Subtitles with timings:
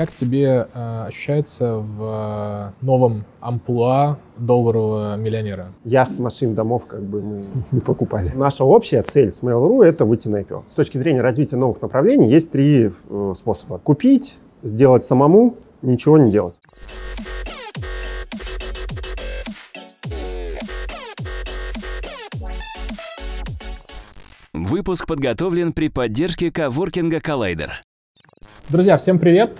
[0.00, 5.74] Как тебе э, ощущается в э, новом амплуа долларового миллионера?
[5.84, 8.32] Яхт, машин, домов как бы мы не покупали.
[8.34, 10.62] Наша общая цель с Mail.ru— это выйти на IPO.
[10.68, 13.76] С точки зрения развития новых направлений есть три э, способа.
[13.76, 16.62] Купить, сделать самому, ничего не делать.
[24.54, 27.72] Выпуск подготовлен при поддержке коворкинга Collider.
[28.70, 29.58] Друзья, всем привет!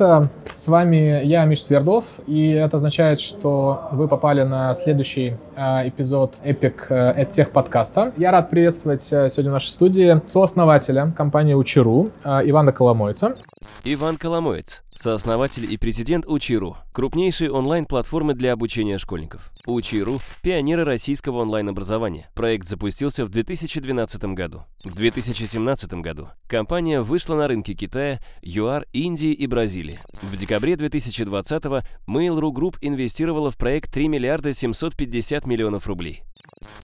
[0.55, 6.36] С вами я, Миш Свердов, и это означает, что вы попали на следующий э, эпизод
[6.45, 8.12] Epic э, EdTech подкаста.
[8.16, 13.34] Я рад приветствовать э, сегодня в нашей студии сооснователя компании Учеру э, Ивана Коломойца.
[13.83, 19.51] Иван Коломоец, сооснователь и президент Учиру, крупнейшей онлайн-платформы для обучения школьников.
[19.67, 22.29] Учиру– пионеры российского онлайн-образования.
[22.35, 24.65] Проект запустился в 2012 году.
[24.85, 30.01] В 2017 году компания вышла на рынки Китая, ЮАР, Индии и Бразилии.
[30.23, 31.64] В декабре 2020
[32.09, 36.23] Mail.ru Group инвестировала в проект 3 миллиарда 750 миллионов рублей.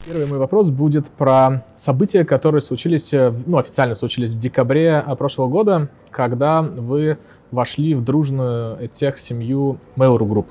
[0.06, 5.16] Первый мой вопрос будет про события, которые случились, э, ну, официально случились в декабре э,
[5.16, 7.18] прошлого года, когда вы
[7.50, 10.46] вошли в дружную тех семью Mail.ru Group.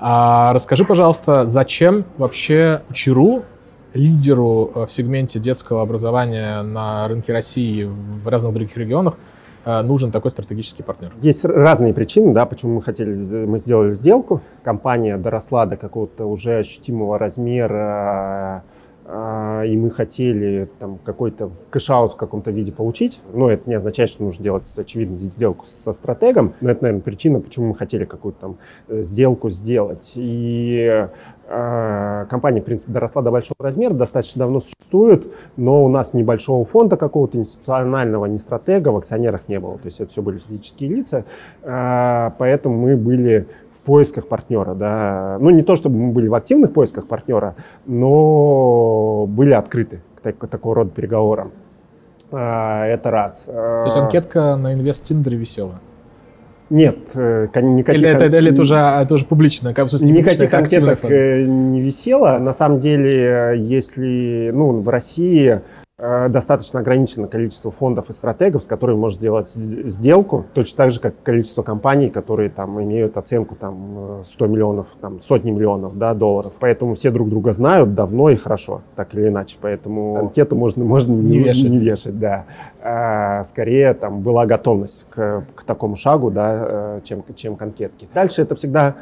[0.00, 3.44] А расскажи, пожалуйста, зачем вообще ЧИРУ,
[3.94, 9.18] лидеру э, в сегменте детского образования на рынке России в разных других регионах,
[9.64, 11.12] нужен такой стратегический партнер?
[11.20, 13.14] Есть разные причины, да, почему мы хотели,
[13.46, 14.40] мы сделали сделку.
[14.64, 18.64] Компания доросла до какого-то уже ощутимого размера
[19.12, 24.22] и мы хотели там какой-то cash-out в каком-то виде получить, но это не означает, что
[24.22, 28.58] нужно делать, очевидно, сделку со стратегом, но это, наверное, причина, почему мы хотели какую-то там
[28.88, 30.12] э, сделку сделать.
[30.16, 31.08] И
[31.46, 36.64] э, компания, в принципе, доросла до большого размера, достаточно давно существует, но у нас небольшого
[36.64, 40.90] фонда какого-то институционального, ни стратега в акционерах не было, то есть это все были физические
[40.90, 41.24] лица,
[41.62, 43.46] э, поэтому мы были
[43.84, 45.38] поисках партнера, да.
[45.40, 47.56] Ну, не то, чтобы мы были в активных поисках партнера,
[47.86, 51.52] но были открыты к, так, к такого рода переговорам.
[52.30, 53.44] А, это раз.
[53.46, 55.80] То есть анкетка на инвест Тиндере висела?
[56.70, 58.00] Нет, э, никаких...
[58.00, 59.74] Или это, или это, уже, это уже публично?
[59.74, 62.38] Как, смысле, никаких анкеток э, не висело.
[62.38, 65.60] На самом деле, если ну, в России
[65.91, 70.98] Э, достаточно ограничено количество фондов и стратегов, с которыми можно сделать сделку, точно так же,
[70.98, 76.54] как количество компаний, которые там имеют оценку там 100 миллионов, там сотни миллионов да, долларов.
[76.58, 79.58] Поэтому все друг друга знают давно и хорошо, так или иначе.
[79.60, 81.70] Поэтому анкету можно, можно не, не вешать.
[81.70, 82.46] Не вешать да.
[82.82, 88.08] а, скорее там была готовность к, к такому шагу, да, э, чем, чем к анкетке.
[88.12, 88.96] Дальше это всегда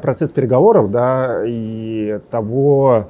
[0.00, 3.06] процесс переговоров да, и того, Э,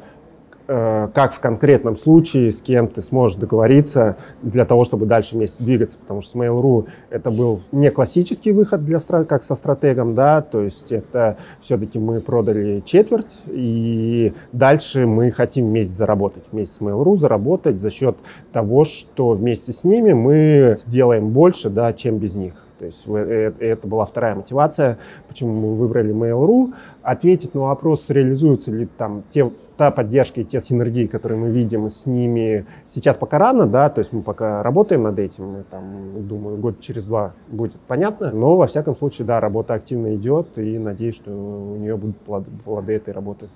[0.67, 5.99] как в конкретном случае с кем ты сможешь договориться для того, чтобы дальше вместе двигаться,
[5.99, 10.63] потому что с Mail.ru это был не классический выход для как со стратегом, да, то
[10.63, 17.15] есть это все-таки мы продали четверть, и дальше мы хотим вместе заработать, вместе с Mail.ru
[17.17, 18.17] заработать за счет
[18.53, 22.64] того, что вместе с ними мы сделаем больше, да, чем без них.
[22.79, 24.99] То есть э, это была вторая мотивация,
[25.29, 26.75] почему мы выбрали Mail.ru.
[27.03, 31.89] Ответить на вопрос, реализуются ли там те та поддержка и те синергии, которые мы видим
[31.89, 35.85] с ними сейчас пока рано, да, то есть мы пока работаем над этим, мы там,
[36.29, 40.79] думаю, год через два будет понятно, но во всяком случае, да, работа активно идет и
[40.79, 43.49] надеюсь, что у нее будут плоды, плоды этой работы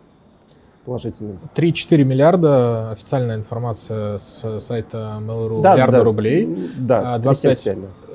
[0.85, 1.39] положительными.
[1.55, 6.71] 3-4 миллиарда, официальная информация с сайта Mail.ru, да, миллиарда да, рублей.
[6.79, 7.81] Да, 25, 3,75.
[7.81, 8.08] Да.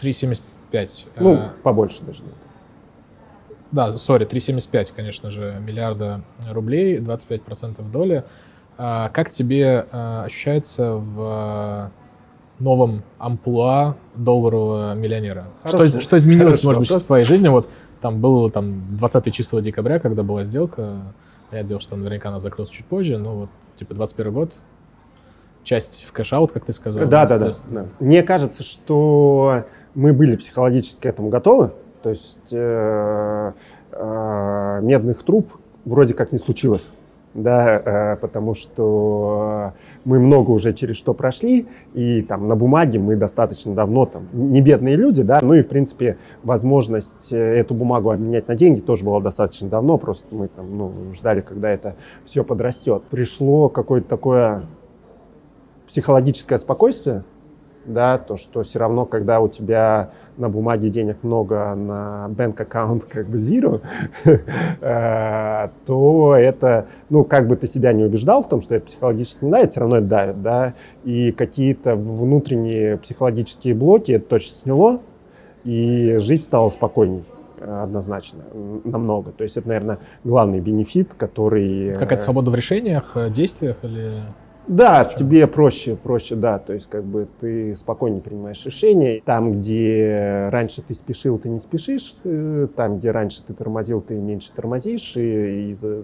[0.00, 1.06] 3,75.
[1.18, 2.22] Ну, а, побольше даже.
[2.22, 2.34] Нет.
[3.72, 8.24] Да, сори, 3,75, конечно же, миллиарда рублей, 25% доли.
[8.78, 11.90] А как тебе а, ощущается в
[12.58, 15.46] новом амплуа долларового миллионера?
[15.62, 17.48] Хороший, что, что изменилось, может быть, в твоей жизни?
[17.48, 17.68] Вот
[18.00, 21.14] там было там 20 число декабря, когда была сделка.
[21.52, 24.54] Я думал, что наверняка она закрылась чуть позже, но вот типа 21 год,
[25.64, 27.06] часть в cash-out, как ты сказал.
[27.06, 27.86] Да, да, да, да.
[28.00, 29.64] Мне кажется, что
[29.94, 31.72] мы были психологически к этому готовы.
[32.02, 33.52] То есть э,
[33.92, 35.52] э, медных труб
[35.84, 36.92] вроде как не случилось
[37.34, 39.74] да, э, потому что
[40.04, 44.60] мы много уже через что прошли, и там на бумаге мы достаточно давно там не
[44.60, 49.04] бедные люди, да, ну и в принципе возможность э, эту бумагу обменять на деньги тоже
[49.04, 53.04] была достаточно давно, просто мы там ну, ждали, когда это все подрастет.
[53.10, 54.62] Пришло какое-то такое
[55.90, 57.24] психологическое спокойствие,
[57.84, 62.60] да, то, что все равно, когда у тебя на бумаге денег много, а на банк
[62.60, 63.80] аккаунт как бы zero,
[64.24, 69.44] э, то это, ну, как бы ты себя не убеждал в том, что это психологически
[69.44, 75.00] не давит, все равно это давит, да, и какие-то внутренние психологические блоки это точно сняло,
[75.64, 77.24] и жить стало спокойней
[77.60, 78.44] однозначно,
[78.84, 79.32] намного.
[79.32, 81.94] То есть это, наверное, главный бенефит, который...
[81.94, 84.22] Какая-то свобода в решениях, действиях или...
[84.70, 85.18] Да, Почему?
[85.18, 89.20] тебе проще, проще, да, то есть как бы ты спокойнее принимаешь решения.
[89.24, 94.14] Там, где раньше ты спешил, ты не спешишь, э, там, где раньше ты тормозил, ты
[94.14, 96.00] меньше тормозишь из-за,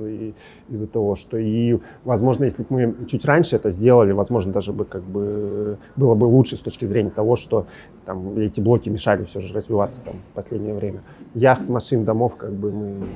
[0.69, 4.85] из-за того, что и, возможно, если бы мы чуть раньше это сделали, возможно, даже бы
[4.85, 7.69] как бы было бы лучше с точки зрения того, что
[8.05, 11.03] там эти блоки мешали все же развиваться там в последнее время.
[11.35, 13.07] Яхт, машин, домов как бы мы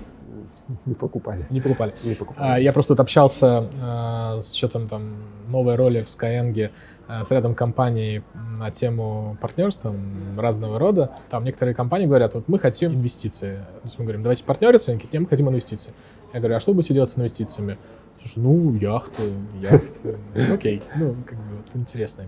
[0.87, 1.47] не покупали.
[1.51, 1.95] Не покупали.
[2.03, 2.53] Не покупали.
[2.53, 5.15] А, я просто вот общался а, с учетом там
[5.49, 6.71] новой роли в Skyeng
[7.09, 8.23] а, с рядом компаний
[8.59, 9.95] на тему партнерства
[10.37, 11.13] разного рода.
[11.31, 13.57] Там некоторые компании говорят, вот мы хотим инвестиции.
[13.57, 15.93] То есть мы говорим, давайте партнериться, они говорят, мы хотим инвестиции.
[16.33, 17.79] Я говорю, а что будете делать с инвестициями?
[18.21, 19.23] Слушай, ну, яхты,
[19.61, 20.19] яхты.
[20.53, 22.25] Окей, ну, как бы, вот интересно.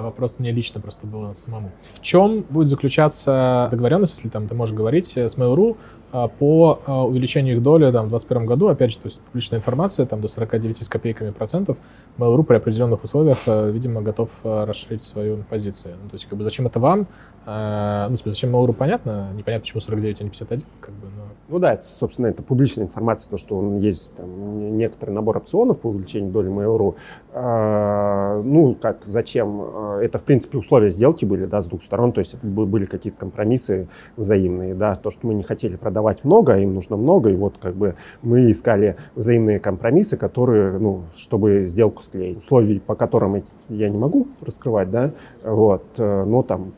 [0.00, 1.72] Вопрос мне лично просто было самому.
[1.94, 5.78] В чем будет заключаться договоренность, если там ты можешь говорить с Mail.ru
[6.10, 10.06] по а, увеличению их доли там, в 2021 году, опять же, то есть публичная информация,
[10.06, 11.78] там до 49 с копейками процентов,
[12.18, 15.94] Mail.ru при определенных условиях, а, видимо, готов расширить свою позицию.
[16.02, 17.06] Ну, то есть, как бы, зачем это вам?
[17.46, 21.22] Ну, зачем Mail.ru понятно, непонятно, почему 49, а не 51, как бы, но...
[21.48, 25.80] Ну да, это, собственно, это публичная информация, то, что он есть там некоторый набор опционов
[25.80, 26.96] по увеличению доли Mail.ru.
[27.32, 29.62] А, ну, как, зачем?
[30.00, 33.88] Это, в принципе, условия сделки были, да, с двух сторон, то есть были какие-то компромиссы
[34.16, 37.36] взаимные, да, то, что мы не хотели продавать давать много, а им нужно много, и
[37.36, 42.38] вот как бы мы искали взаимные компромиссы, которые, ну, чтобы сделку склеить.
[42.38, 45.12] Условий, по которым я не могу раскрывать, да,
[45.44, 46.72] вот, э, но там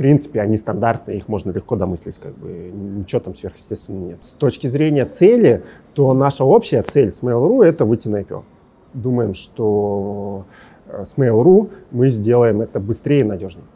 [0.00, 4.24] принципе, они стандартные, их можно легко домыслить, как бы ничего там сверхъестественного нет.
[4.24, 5.62] С точки зрения цели,
[5.92, 8.42] то наша общая цель с Mail.ru— это выйти на IPO.
[8.94, 10.46] Думаем, что
[10.86, 13.66] э, с Mail.ru мы сделаем это быстрее и надежнее.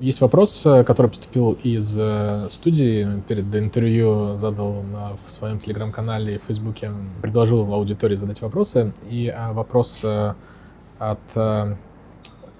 [0.00, 3.06] Есть вопрос, э, который поступил из э, студии.
[3.28, 4.76] Перед интервью задал
[5.22, 8.94] в своем телеграм-канале и в фейсбуке, предложил аудитории задать вопросы.
[9.10, 10.02] И вопрос
[10.98, 11.20] от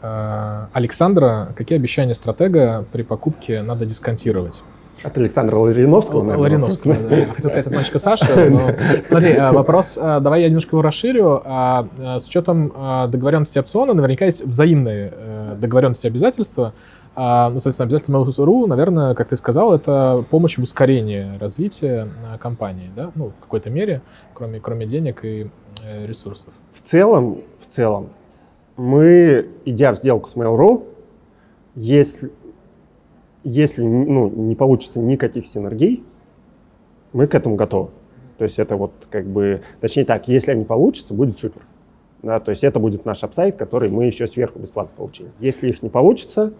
[0.00, 1.48] Александра.
[1.56, 4.62] Какие обещания стратега при покупке надо дисконтировать?
[5.02, 6.42] От Александра Лариновского, наверное.
[6.42, 7.16] Лариновского, да.
[7.34, 8.70] Хотел сказать от мальчика Саши, но
[9.02, 11.42] смотри, вопрос, давай я немножко его расширю.
[11.98, 12.72] С учетом
[13.08, 15.12] договоренности опциона, наверняка есть взаимные
[15.60, 16.72] договоренности обязательства,
[17.20, 22.38] а, ну, соответственно, обязательно Mail.ru, наверное, как ты сказал, это помощь в ускорении развития а,
[22.38, 24.02] компании, да, ну, в какой-то мере,
[24.34, 25.50] кроме, кроме денег и
[25.82, 26.46] э, ресурсов.
[26.70, 28.10] В целом, в целом,
[28.78, 30.86] мы, идя в сделку с Mail.ru,
[31.74, 32.30] если,
[33.44, 36.04] если ну, не получится никаких синергий,
[37.12, 37.90] мы к этому готовы.
[38.38, 41.62] То есть это вот как бы, точнее так, если они получатся, будет супер.
[42.22, 45.30] Да, то есть это будет наш апсайт, который мы еще сверху бесплатно получили.
[45.40, 46.52] Если их не получится,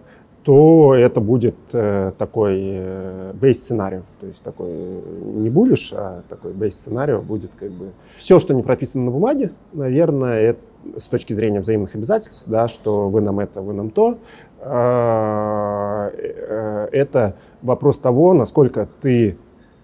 [0.43, 4.01] то это будет э, такой э, бейс-сценарий.
[4.21, 5.01] То есть такой э,
[5.35, 7.91] не булишь, а такой бейс-сценарий будет как бы...
[8.15, 10.59] Все, что не прописано на бумаге, наверное, это,
[10.97, 14.17] с точки зрения взаимных обязательств, да, что вы нам это, вы нам то,
[14.59, 19.37] э, э, это вопрос того, насколько ты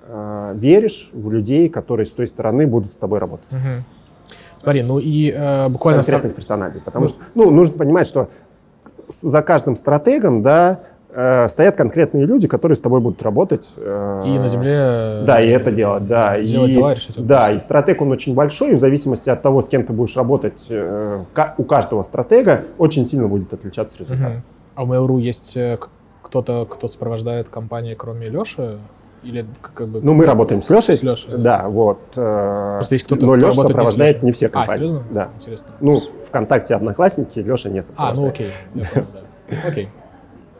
[0.08, 3.52] э, веришь в людей, которые с той стороны будут с тобой работать.
[3.52, 3.84] Угу.
[4.64, 6.02] Смотри, ну и э, буквально...
[6.02, 6.82] Конкретных персоналей.
[6.82, 8.30] Потому ну, что, ну, нужно понимать, что
[9.08, 10.80] за каждым стратегом, да,
[11.16, 13.74] э, стоят конкретные люди, которые с тобой будут работать.
[13.78, 15.24] Э, и на земле...
[15.26, 16.38] Да, и это делать, да.
[16.38, 16.78] И,
[17.18, 20.16] да, и стратег, он очень большой, и в зависимости от того, с кем ты будешь
[20.18, 21.24] работать, э,
[21.58, 24.32] у каждого стратега очень сильно будет отличаться результат.
[24.32, 24.42] Угу.
[24.76, 25.58] А у Mail.ru есть
[26.22, 28.78] кто-то, кто сопровождает компанию, кроме Леши?
[29.24, 30.02] Или как бы...
[30.02, 30.98] Ну, мы работаем с Лешей.
[30.98, 31.38] С Лешей, да.
[31.38, 32.00] да вот.
[32.14, 34.74] Просто есть кто-то, Но Леша сопровождает не, не все а, компании.
[34.74, 35.04] А, серьезно?
[35.10, 35.30] Да.
[35.38, 35.68] Интересно.
[35.80, 38.20] Ну, ВКонтакте Одноклассники Леша не сопровождает.
[38.20, 38.48] А, ну окей.
[38.76, 39.58] Я понял, да.
[39.68, 39.90] Окей.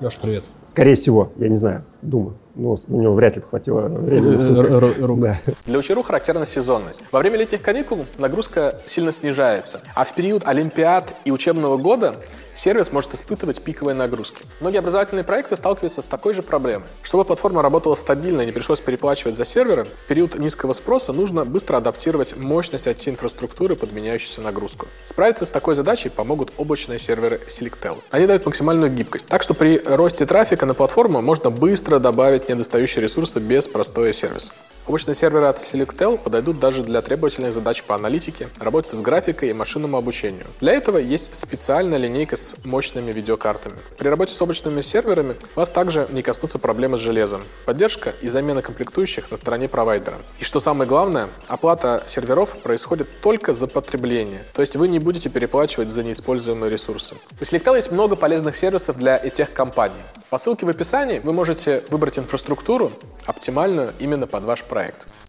[0.02, 0.44] Леша, привет.
[0.66, 2.38] Скорее всего, я не знаю, думаю.
[2.56, 5.22] Ну, у него вряд ли бы хватило времени.
[5.22, 5.40] Да.
[5.66, 7.04] Для Учеру характерна сезонность.
[7.12, 12.16] Во время летних каникул нагрузка сильно снижается, а в период Олимпиад и учебного года
[12.54, 14.46] сервис может испытывать пиковые нагрузки.
[14.62, 16.88] Многие образовательные проекты сталкиваются с такой же проблемой.
[17.04, 21.44] Чтобы платформа работала стабильно и не пришлось переплачивать за серверы, в период низкого спроса нужно
[21.44, 24.88] быстро адаптировать мощность IT-инфраструктуры под меняющуюся нагрузку.
[25.04, 27.98] Справиться с такой задачей помогут облачные серверы Selectel.
[28.12, 33.02] Они дают максимальную гибкость, так что при росте трафика на платформу можно быстро добавить недостающие
[33.02, 34.54] ресурсы без простоя сервиса.
[34.88, 39.54] Облачные серверы от Selectel подойдут даже для требовательных задач по аналитике, работе с графикой и
[39.54, 40.46] машинному обучению.
[40.60, 43.76] Для этого есть специальная линейка с мощными видеокартами.
[43.98, 48.62] При работе с облачными серверами вас также не коснутся проблемы с железом, поддержка и замена
[48.62, 50.18] комплектующих на стороне провайдера.
[50.40, 55.30] И что самое главное, оплата серверов происходит только за потребление, то есть вы не будете
[55.30, 57.16] переплачивать за неиспользуемые ресурсы.
[57.42, 59.96] У Selectel есть много полезных сервисов для этих компаний.
[60.30, 62.92] По ссылке в описании вы можете выбрать инфраструктуру,
[63.26, 64.75] оптимальную именно под ваш проект.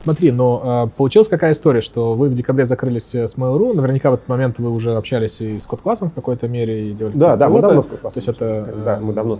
[0.03, 4.11] Смотри, но э, получилась какая история, что вы в декабре закрылись э, с Mail.ru, наверняка
[4.11, 7.37] в этот момент вы уже общались и с код-классом в какой-то мере и делали Да,
[7.37, 8.23] да, мы давно с код-классом.
[8.23, 8.75] То есть это...
[8.85, 9.37] Да, мы давно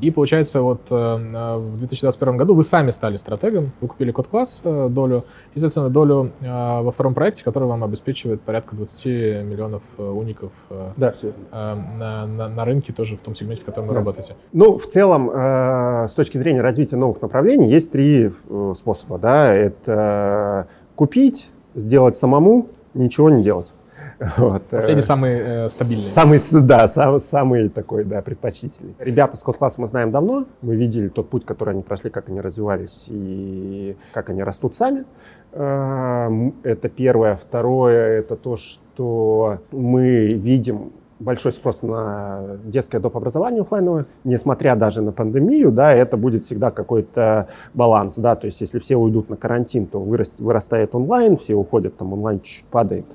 [0.00, 4.88] и получается, вот э, в 2021 году вы сами стали стратегом, вы купили код-класс э,
[4.90, 5.24] долю,
[5.54, 9.06] и, соответственно, долю э, во втором проекте, который вам обеспечивает порядка 20
[9.44, 10.52] миллионов уников
[10.96, 11.32] да, все.
[11.52, 13.92] На, на, на рынке тоже в том сегменте, в котором да.
[13.92, 14.36] вы работаете.
[14.52, 18.30] Ну, в целом, с точки зрения развития новых направлений, есть три
[18.74, 19.18] способа.
[19.18, 19.54] Да?
[19.54, 23.74] Это купить, сделать самому, ничего не делать.
[24.36, 24.62] Вот.
[24.64, 26.10] Последний самый э, стабильный.
[26.10, 28.94] Самый, да, самый, самый такой, да, предпочтительный.
[28.98, 30.46] Ребята с код-класс мы знаем давно.
[30.62, 35.04] Мы видели тот путь, который они прошли, как они развивались и как они растут сами.
[35.52, 37.36] Эм, это первое.
[37.36, 43.16] Второе, это то, что мы видим большой спрос на детское доп.
[43.16, 48.60] образование офлайновое, несмотря даже на пандемию, да, это будет всегда какой-то баланс, да, то есть
[48.60, 53.06] если все уйдут на карантин, то выраст, вырастает онлайн, все уходят, там онлайн чуть-чуть падает,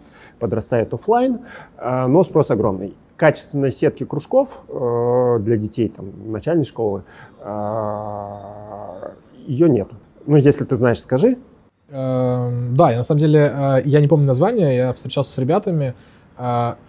[0.43, 1.39] подрастает офлайн,
[1.77, 2.97] э, но спрос огромный.
[3.15, 7.05] Качественной сетки кружков э, для детей там, начальной школы
[7.39, 9.09] э,
[9.47, 9.87] ее нет.
[10.25, 11.37] Ну, если ты знаешь, скажи.
[11.89, 15.95] Эм, да, я на самом деле, я не помню название, я встречался с ребятами,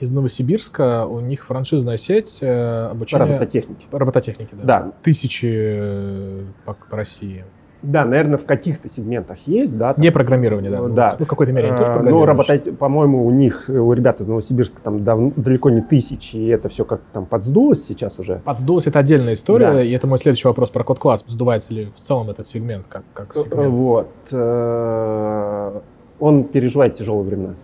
[0.01, 3.25] из Новосибирска, у них франшизная сеть обучения...
[3.25, 3.87] Робототехники.
[3.93, 4.65] Робототехники, да.
[4.65, 4.93] да.
[5.03, 7.45] Тысячи по, по России.
[7.85, 9.95] Да, наверное, в каких-то сегментах есть, да.
[9.95, 10.89] Там, не программирование, да.
[10.89, 11.17] Да.
[11.19, 14.81] Ну, в какой-то мере они тоже Ну, работать, по-моему, у них, у ребят из Новосибирска
[14.83, 18.41] там дав, далеко не тысячи, и это все как там подсдулось сейчас уже.
[18.45, 19.83] Подсдулось, это отдельная история, да.
[19.83, 21.25] и это мой следующий вопрос про код-класс.
[21.27, 23.73] Сдувается ли в целом этот сегмент как, как сегмент?
[23.73, 24.11] Вот.
[24.33, 25.81] Э,
[26.19, 27.55] он переживает тяжелые времена.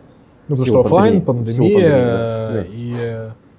[0.48, 1.88] Ну, потому что офлайн, пандемия,
[2.52, 2.64] да.
[2.68, 2.92] и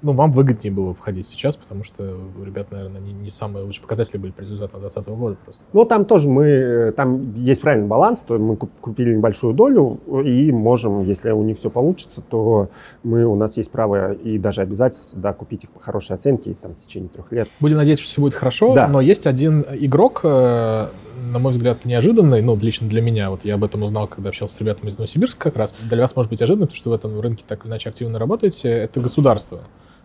[0.01, 3.83] ну, вам выгоднее было входить сейчас, потому что у ребят, наверное, не, не самые лучшие
[3.83, 5.63] показатели были по результатам 2020 года просто.
[5.73, 11.03] Ну, там тоже мы, там есть правильный баланс, то мы купили небольшую долю и можем,
[11.03, 12.69] если у них все получится, то
[13.03, 16.73] мы, у нас есть право и даже обязательство, да, купить их по хорошей оценке там,
[16.73, 17.49] в течение трех лет.
[17.59, 18.87] Будем надеяться, что все будет хорошо, да.
[18.87, 20.87] но есть один игрок, э,
[21.31, 24.55] на мой взгляд, неожиданный, ну, лично для меня, вот я об этом узнал, когда общался
[24.55, 25.75] с ребятами из Новосибирска как раз.
[25.83, 28.69] Для вас может быть неожиданно, потому что в этом рынке так или иначе активно работаете,
[28.69, 29.61] это государство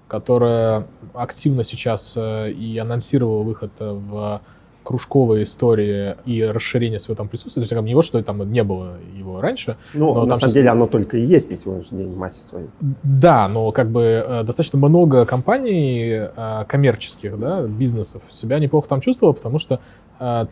[0.09, 4.41] которая активно сейчас э, и анонсировала выход в
[4.85, 7.61] кружковые истории и расширение своего там присутствия.
[7.61, 9.77] То есть не вот, что там не было его раньше.
[9.95, 10.53] Ну, но на самом сейчас...
[10.55, 12.69] деле оно только и есть на сегодняшний день в массе своей.
[13.03, 19.01] Да, но как бы э, достаточно много компаний э, коммерческих, да, бизнесов себя неплохо там
[19.01, 19.81] чувствовало, потому что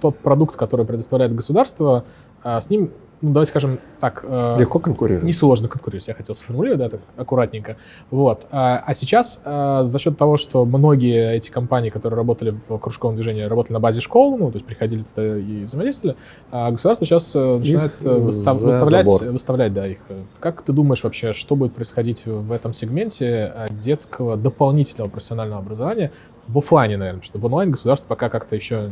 [0.02, 2.04] тот продукт, который предоставляет государство,
[2.44, 2.90] с ним
[3.24, 4.22] ну, давайте скажем так...
[4.22, 5.24] Э, Легко конкурировать.
[5.24, 7.78] Несложно конкурировать, я хотел сформулировать, да, так аккуратненько.
[8.10, 8.46] Вот.
[8.50, 13.16] А, а сейчас э, за счет того, что многие эти компании, которые работали в кружковом
[13.16, 16.16] движении, работали на базе школ, ну, то есть приходили туда и взаимодействовали,
[16.50, 19.98] а государство сейчас э, начинает выстав, выставлять, выставлять, да, их.
[20.38, 26.12] Как ты думаешь вообще, что будет происходить в этом сегменте детского дополнительного профессионального образования
[26.46, 28.90] в офлайне, наверное, что в онлайн государство пока как-то еще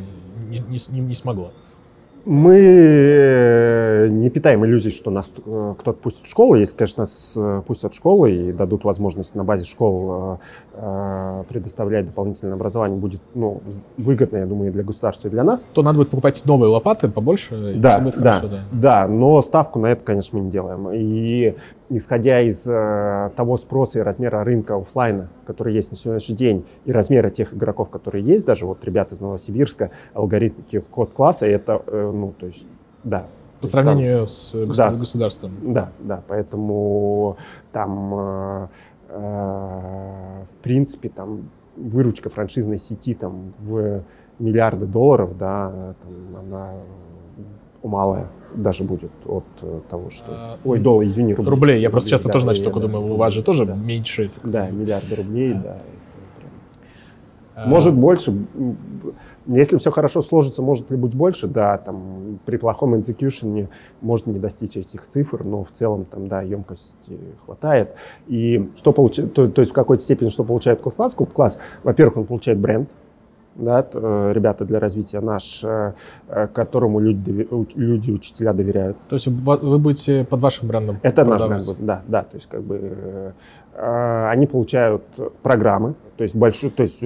[0.49, 1.53] не, не, не смогло?
[2.25, 6.55] Мы э, не питаем иллюзий, что нас э, кто-то пустит в школу.
[6.55, 10.38] Если, конечно, нас э, пустят в школу и дадут возможность на базе школ
[11.49, 13.62] предоставлять дополнительное образование, будет ну,
[13.99, 15.67] выгодно, я думаю, и для государства, и для нас.
[15.73, 18.62] То надо будет покупать новые лопаты побольше, да, будет да, хорошо, да.
[18.73, 20.91] Да, но ставку на это, конечно, мы не делаем.
[20.93, 21.55] И
[21.97, 27.31] исходя из того спроса и размера рынка офлайна, который есть на сегодняшний день, и размера
[27.31, 32.67] тех игроков, которые есть, даже вот ребята из Новосибирска, алгоритмики код-класса, это ну, то есть,
[33.05, 33.27] да.
[33.61, 35.53] По сравнению там, с да, государством.
[35.63, 37.37] Да, да, поэтому
[37.71, 38.67] там, э,
[39.09, 44.03] э, в принципе, там выручка франшизной сети там в
[44.41, 46.73] миллиарды долларов, да, там, она
[47.85, 49.45] малая даже будет от
[49.89, 50.27] того, что...
[50.31, 51.51] А, Ой, доллар, извини, рублей.
[51.51, 53.75] Рублей, я просто часто да, тоже, значит, только да, думаю, у вас же тоже да.
[53.75, 54.31] меньше.
[54.43, 55.79] Да, миллиарды рублей, да.
[57.55, 57.67] А.
[57.67, 58.35] Может больше.
[59.47, 61.47] Если все хорошо сложится, может ли быть больше?
[61.49, 63.69] Да, там при плохом экзекьюшене
[64.01, 67.95] можно не достичь этих цифр, но в целом там, да, емкости хватает.
[68.27, 71.15] И что получает, то, то есть в какой-то степени что получает Куб-класс?
[71.15, 72.91] Куб-класс, во-первых, он получает бренд,
[73.55, 75.93] да, э, ребята для развития наш, э,
[76.53, 78.97] которому люди, люди, учителя доверяют.
[79.09, 82.63] То есть вы будете под вашим брендом Это наш бренд да, да, то есть как
[82.63, 83.35] бы
[83.75, 85.03] они получают
[85.43, 87.03] программы, то есть большой, то есть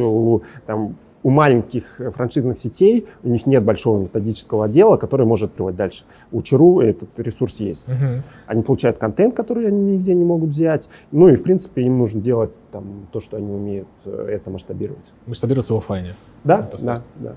[0.67, 6.05] там у маленьких франшизных сетей у них нет большого методического отдела, который может открывать дальше.
[6.31, 7.89] У ЧРУ этот ресурс есть.
[7.89, 8.23] Угу.
[8.47, 10.89] Они получают контент, который они нигде не могут взять.
[11.11, 15.13] Ну и, в принципе, им нужно делать там, то, что они умеют, э, это масштабировать.
[15.27, 16.15] Масштабироваться в офлайне.
[16.45, 17.35] Да, да, да.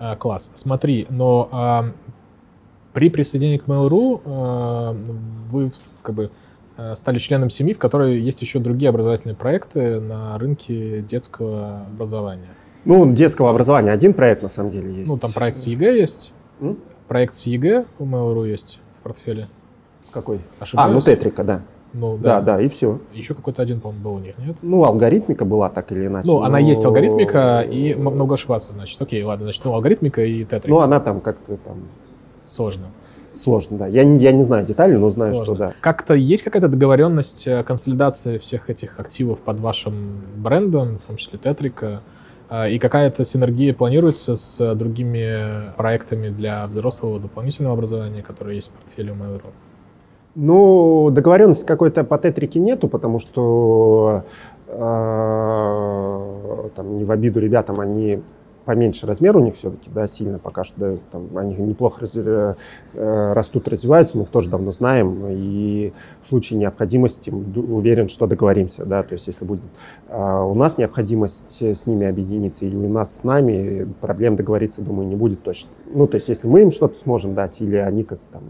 [0.00, 0.50] А, класс.
[0.56, 1.92] Смотри, но а,
[2.92, 4.96] при присоединении к Mail.ru а,
[5.48, 5.70] вы
[6.02, 6.32] как бы
[6.76, 12.48] э, стали членом семьи, в которой есть еще другие образовательные проекты на рынке детского образования.
[12.84, 15.10] Ну, детского образования один проект на самом деле есть.
[15.10, 16.32] Ну, там проект с ЕГЭ есть.
[16.60, 16.78] М?
[17.06, 19.48] Проект с ЕГЭ у Mail.ru есть в портфеле.
[20.10, 20.40] Какой?
[20.58, 20.90] Ошибаюсь?
[20.90, 21.62] А, ну Тетрика, да.
[21.92, 22.40] Ну, да.
[22.40, 23.00] да, да, и все.
[23.14, 24.56] Еще какой-то один, по-моему, был у них, нет?
[24.60, 26.28] Ну, алгоритмика была так или иначе.
[26.28, 26.44] Ну, но...
[26.44, 29.00] она есть Алгоритмика и много ошибаться, значит.
[29.00, 30.68] Окей, ладно, значит, ну, алгоритмика и тетрика.
[30.68, 31.78] Ну, она там как-то там...
[32.44, 32.86] Сложно.
[33.32, 33.86] Сложно, да.
[33.86, 35.54] Я, я не знаю детали, но знаю, Сложно.
[35.54, 35.74] что да.
[35.80, 41.38] Как-то есть какая-то договоренность э, консолидации всех этих активов под вашим брендом, в том числе
[41.38, 42.02] Тетрика?
[42.48, 48.72] А, и какая-то синергия планируется с другими проектами для взрослого дополнительного образования, которые есть в
[48.72, 49.50] портфеле Mail.ru?
[50.34, 54.24] Ну, договоренности какой-то по тетрике нету, потому что
[54.68, 54.72] э,
[56.76, 58.22] там, не в обиду ребятам, они
[58.68, 62.54] поменьше размер у них все-таки, да, сильно пока что, да, там, они неплохо раз, э,
[62.92, 69.02] растут, развиваются, мы их тоже давно знаем, и в случае необходимости уверен, что договоримся, да,
[69.02, 69.62] то есть если будет
[70.08, 75.08] э, у нас необходимость с ними объединиться или у нас с нами, проблем договориться, думаю,
[75.08, 75.70] не будет точно.
[75.90, 78.42] Ну, то есть если мы им что-то сможем дать, или они как там,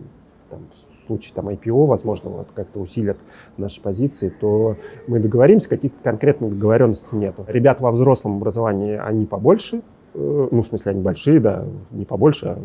[0.51, 3.19] там в случае там IPO, возможно, вот как-то усилят
[3.57, 4.75] наши позиции, то
[5.07, 7.37] мы договоримся, каких-то конкретных договоренностей нет.
[7.47, 12.47] Ребят во взрослом образовании, они побольше, Э, ну, в смысле, они большие, да, не побольше,
[12.47, 12.59] а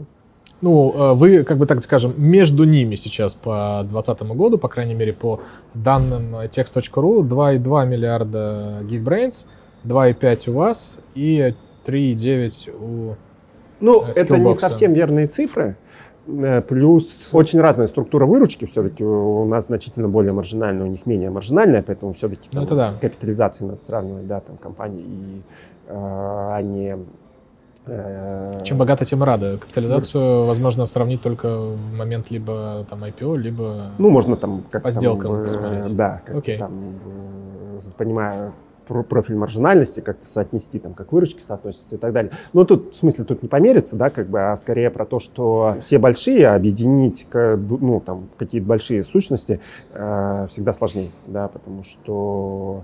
[0.64, 4.94] ну, э, вы, как бы так скажем, между ними сейчас по 2020 году, по крайней
[4.94, 5.42] мере, по
[5.74, 9.46] данным text.ru, 2,2 миллиарда Geekbrains,
[9.84, 11.54] 2,5 у вас и
[11.86, 13.16] 3,9 у
[13.82, 14.12] Ну, Skillbox.
[14.16, 15.76] это не совсем верные цифры.
[16.28, 19.04] Э, плюс очень разная структура выручки все-таки.
[19.04, 22.96] У нас значительно более маржинальная, у них менее маржинальная, поэтому все-таки ну, да.
[23.02, 25.42] капитализации надо сравнивать, да, там компании, и,
[25.88, 26.98] э, они Э,
[27.86, 29.58] Чем богато, тем рада.
[29.58, 34.92] Капитализацию возможно сравнить только в момент либо там IPO, либо ну можно там как по
[34.92, 35.96] сделкам там, посмотреть.
[35.96, 36.58] Да, как Окей.
[36.58, 37.00] там
[37.98, 38.54] понимая
[38.86, 42.32] профиль маржинальности, как-то соотнести, там, как выручки соотносятся и так далее.
[42.52, 45.78] Но тут, в смысле, тут не помериться, да, как бы, а скорее про то, что
[45.82, 49.62] все большие, объединить, ну, там, какие-то большие сущности
[49.94, 52.84] э, всегда сложнее, да, потому что,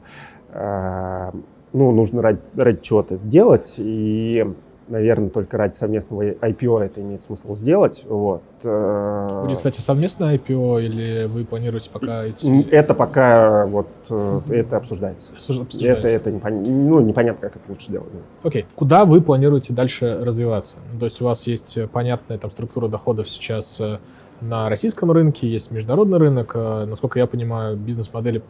[0.53, 1.31] э,
[1.73, 4.53] ну, нужно ради, ради чего-то делать, и
[4.89, 8.05] наверное, только ради совместного IPO это имеет смысл сделать.
[8.07, 8.41] Вот.
[8.63, 12.67] Э, Будет, кстати, совместное IPO или вы планируете пока идти?
[12.71, 14.53] Это пока вот mm-hmm.
[14.53, 15.33] это обсуждается.
[15.35, 15.85] обсуждается.
[15.85, 16.63] Это, это непон...
[16.63, 18.09] ну, непонятно, как это лучше делать.
[18.43, 18.63] Окей.
[18.63, 18.65] Okay.
[18.75, 20.77] Куда вы планируете дальше развиваться?
[20.99, 23.99] То есть у вас есть понятная там структура доходов сейчас э,
[24.41, 26.55] на российском рынке, есть международный рынок.
[26.55, 28.41] Насколько я понимаю, бизнес-модели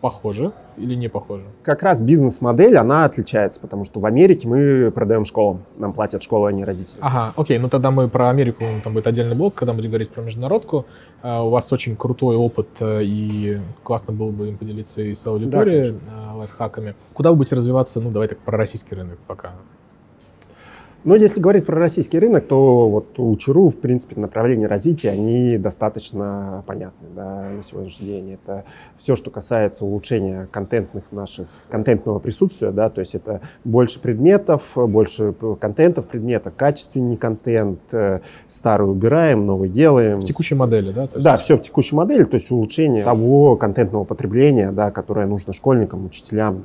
[0.00, 1.44] похоже или не похоже?
[1.62, 5.62] Как раз бизнес-модель, она отличается, потому что в Америке мы продаем школам.
[5.76, 6.98] Нам платят школы, а не родители.
[7.00, 7.58] Ага, окей.
[7.58, 10.86] Ну тогда мы про Америку, там будет отдельный блок, когда будем говорить про международку.
[11.22, 15.26] Uh, у вас очень крутой опыт, uh, и классно было бы им поделиться и с
[15.26, 16.94] аудиторией да, uh, лайфхаками.
[17.14, 18.00] Куда вы будете развиваться?
[18.00, 19.54] Ну, давай так про российский рынок пока.
[21.06, 25.56] Но если говорить про российский рынок, то вот у ЧРУ, в принципе, направления развития, они
[25.56, 28.32] достаточно понятны да, на сегодняшний день.
[28.32, 28.64] Это
[28.98, 35.32] все, что касается улучшения контентных наших, контентного присутствия, да, то есть это больше предметов, больше
[35.60, 40.18] контентов предмета, качественный контент, э, старый убираем, новый делаем.
[40.18, 41.02] В текущей модели, да?
[41.02, 41.22] Есть...
[41.22, 46.04] Да, все в текущей модели, то есть улучшение того контентного потребления, да, которое нужно школьникам,
[46.04, 46.64] учителям,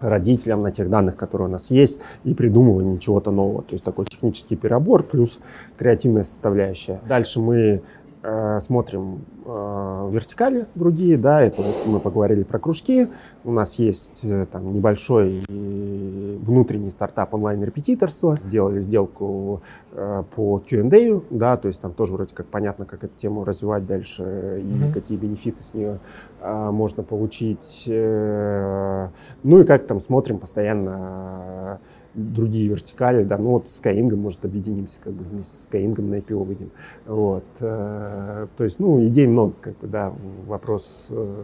[0.00, 3.62] родителям на тех данных, которые у нас есть, и придумывание чего-то нового.
[3.62, 5.38] То есть такой технический перебор плюс
[5.76, 7.00] креативная составляющая.
[7.08, 7.82] Дальше мы
[8.22, 13.08] э, смотрим вертикали другие, да, это мы поговорили про кружки.
[13.44, 18.36] У нас есть э, там небольшой внутренний стартап онлайн-репетиторства.
[18.36, 23.14] Сделали сделку э, по Q&A, да, то есть там тоже вроде как понятно, как эту
[23.16, 24.90] тему развивать дальше mm-hmm.
[24.90, 25.98] и какие бенефиты с нее
[26.40, 27.84] э, можно получить.
[27.86, 29.08] Э,
[29.44, 31.80] ну и как там смотрим постоянно
[32.18, 36.16] другие вертикали, да, ну вот с Skyeng, может, объединимся, как бы вместе с Skyeng на
[36.16, 36.70] IPO выйдем,
[37.06, 40.12] вот, э, то есть, ну, идей много, как бы, да,
[40.46, 41.06] вопрос...
[41.10, 41.42] Э...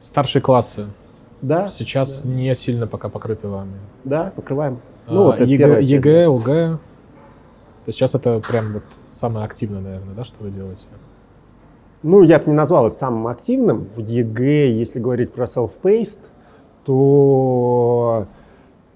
[0.00, 0.86] Старшие классы
[1.42, 1.68] Да.
[1.68, 3.74] Сейчас не сильно пока покрыты вами.
[4.04, 4.80] Да, покрываем.
[5.06, 5.80] А, Ну, вот это ЕГЭ, первая.
[5.80, 6.78] ЕГЭ, ОГЭ.
[7.84, 10.86] То есть сейчас это прям вот самое активное, наверное, да, что вы делаете?
[12.02, 13.88] Ну, я бы не назвал это самым активным.
[13.94, 16.20] В ЕГЭ, если говорить про self-paced,
[16.84, 18.26] то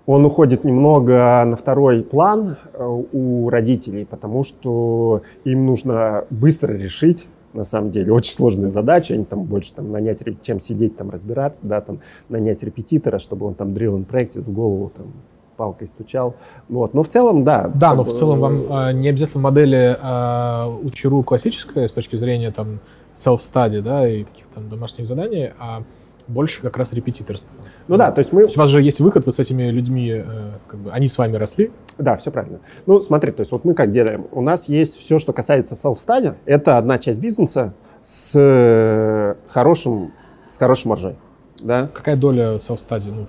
[0.06, 7.28] он уходит немного на второй план э, у родителей, потому что им нужно быстро решить
[7.56, 11.66] на самом деле очень сложная задача, они там больше там нанять, чем сидеть там разбираться,
[11.66, 15.06] да, там нанять репетитора, чтобы он там drill and practice в голову там
[15.56, 16.36] палкой стучал,
[16.68, 16.92] вот.
[16.92, 17.70] Но в целом, да.
[17.74, 22.50] Да, но в целом вам а, не обязательно модели а, учеру классическая с точки зрения
[22.50, 22.80] там
[23.14, 25.82] self-study, да, и каких-то там домашних заданий, а
[26.28, 27.56] больше как раз репетиторство.
[27.88, 29.70] Ну да, то есть мы, То есть у вас же есть выход, вы с этими
[29.70, 32.60] людьми, э, как бы, они с вами росли, Да, все правильно.
[32.86, 34.26] Ну, смотри, то есть вот мы как делаем?
[34.32, 36.34] У нас есть все, что касается self-study.
[36.44, 40.12] Это одна часть бизнеса с э, хорошим,
[40.48, 41.16] с хорошей маржой.
[41.60, 41.88] Да?
[41.92, 43.26] Какая доля self-study ну,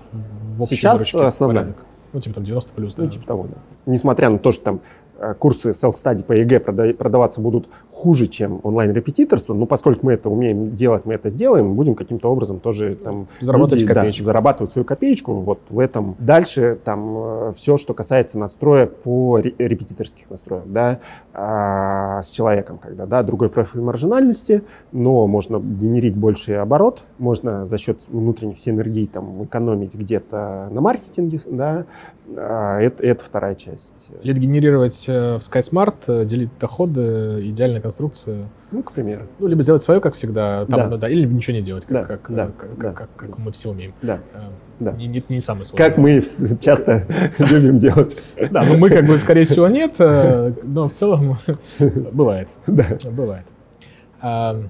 [0.56, 1.20] в общей Сейчас выручке?
[1.20, 1.62] основная.
[1.64, 1.84] Порядок?
[2.12, 3.02] Ну, типа там 90 плюс, да?
[3.02, 3.56] Ну, типа того, да.
[3.86, 4.80] Несмотря на то, что там
[5.38, 10.74] курсы self-study по ЕГЭ прода- продаваться будут хуже, чем онлайн-репетиторство, но поскольку мы это умеем
[10.74, 13.26] делать, мы это сделаем, будем каким-то образом тоже там...
[13.40, 14.22] Заработать люди, да, копеечку.
[14.22, 16.14] зарабатывать свою копеечку вот в этом.
[16.18, 21.00] Дальше там все, что касается настроек по ре- репетиторских настроек, да,
[21.34, 27.78] а, с человеком, когда, да, другой профиль маржинальности, но можно генерить больший оборот, можно за
[27.78, 31.86] счет внутренних синергий там экономить где-то на маркетинге, да,
[32.36, 34.10] А, это, это вторая часть.
[34.22, 38.48] Лид генерировать э, в SkySmart, э, делить доходы, идеальная конструкция.
[38.70, 39.22] Ну, к примеру.
[39.38, 40.86] Ну, либо сделать свое, как всегда, там, Да.
[40.88, 43.38] ну, да, или ничего не делать, как, Да, как, да, э, как, да, как- как
[43.38, 43.92] мы все умеем.
[44.02, 44.38] Да, Э,
[44.80, 44.92] да.
[44.92, 45.86] Не, не, не самый сложный.
[45.88, 46.20] Как мы
[46.60, 47.06] часто
[47.38, 48.16] любим делать.
[48.50, 51.38] Да, ну мы как бы, скорее всего, нет, э, но в целом
[52.12, 52.48] бывает.
[52.66, 52.86] Да.
[53.10, 53.44] Бывает.
[54.20, 54.60] А,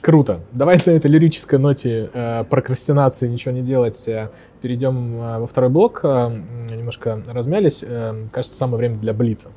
[0.00, 0.42] Круто.
[0.52, 4.28] Давай на этой лирической ноте э, прокрастинации, ничего не делать, э,
[4.62, 6.00] перейдем э, во второй блок.
[6.04, 6.30] Э,
[6.70, 7.84] немножко размялись.
[7.86, 9.48] Э, кажется, самое время для Блица.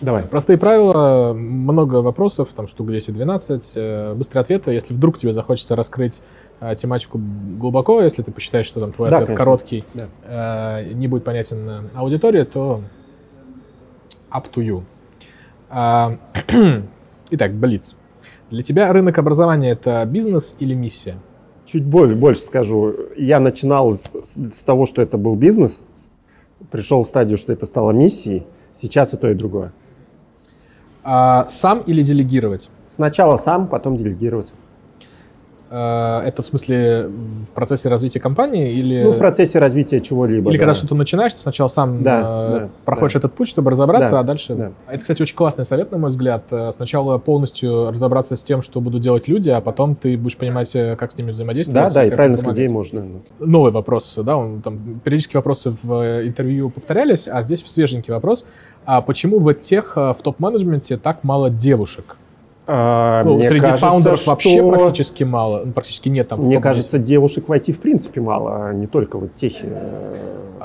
[0.00, 0.24] Давай.
[0.24, 4.72] Простые правила, много вопросов, там штук 10-12, э, быстрые ответы.
[4.72, 6.20] Если вдруг тебе захочется раскрыть
[6.60, 7.18] э, тематику
[7.58, 9.44] глубоко, если ты посчитаешь, что там твой Да, ответ конечно.
[9.44, 10.08] короткий, Да.
[10.82, 12.80] э, не будет понятен аудитории, то
[14.32, 14.82] up to you.
[15.70, 16.18] А,
[17.30, 17.94] Итак, Блиц.
[18.50, 21.16] Для тебя рынок образования— это бизнес или миссия?
[21.64, 22.94] Чуть больше, больше скажу.
[23.16, 25.86] Я начинал с, с- с того, что это был бизнес,
[26.70, 28.46] пришел в стадию, что это стало миссией.
[28.74, 29.72] Сейчас и то, и другое.
[31.04, 32.70] А, сам или делегировать?
[32.86, 34.52] Сначала сам, потом делегировать.
[35.76, 39.02] А, это в смысле в процессе развития компании или...
[39.02, 40.48] Ну, в процессе развития чего-либо.
[40.50, 40.62] Или да.
[40.62, 43.18] когда что-то начинаешь, ты сначала сам Да, э, да, проходишь да.
[43.18, 44.54] этот путь, чтобы разобраться, Да, а дальше...
[44.54, 44.70] да.
[44.86, 46.44] Это, кстати, очень классный совет, на мой взгляд.
[46.52, 50.76] Э, Сначала полностью разобраться с тем, что будут делать люди, а потом ты будешь понимать,
[50.76, 51.92] э, как с ними взаимодействовать.
[51.92, 52.58] Да, да, и правильных помогать.
[52.58, 53.02] людей можно.
[53.02, 53.22] ну.
[53.44, 58.46] Новый вопрос, да, он, там, периодически вопросы в э, интервью повторялись, а здесь свеженький вопрос.
[58.84, 62.16] А почему в тех в топ-менеджменте так мало девушек?
[62.66, 66.40] А, Ну, мне среди кажется, фаундеров вообще что- практически мало, ну, практически нет там.
[66.40, 66.62] Мне топ-10.
[66.62, 69.66] кажется, девушек в IT в принципе мало, а не только вот техи.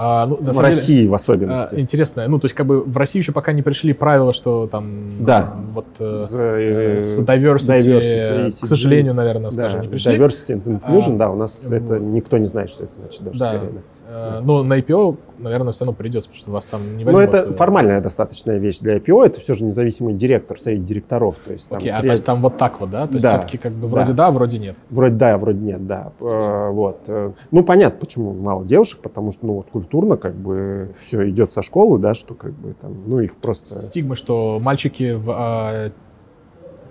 [0.01, 1.75] А, ну, в деле, России в а, особенности.
[1.75, 5.09] интересно, ну, то есть, как бы в России еще пока не пришли правила, что там,
[5.19, 5.55] Да.
[5.73, 10.15] вот э, э, с diversity, diversity, к сожалению, наверное, Да, скажем, не пришли.
[10.15, 13.39] diversity and inclusion, А, да, у нас это никто не знает, что это значит даже
[13.39, 13.45] Да.
[13.47, 13.71] скорее.
[13.73, 13.79] да.
[14.12, 17.34] Э, Но на IPO, наверное, все равно придется, потому что вас там не Но возьмут.
[17.34, 21.38] это э, формальная достаточная вещь для IPO, это все же независимый директор, совет директоров.
[21.38, 23.06] То есть, там, Окей, а то есть там вот так вот, да?
[23.06, 23.38] То есть Да.
[23.38, 23.88] все-таки как бы Да.
[23.88, 24.76] вроде да, вроде нет.
[24.89, 26.12] Вроде да, вроде нет, да.
[26.19, 27.08] Э, Вот.
[27.52, 31.62] Ну, понятно, почему мало девушек, потому что, ну, вот культурно как бы все идет со
[31.62, 33.67] школы, да, что как бы там, ну, их просто...
[33.82, 35.91] Стигма, что мальчики в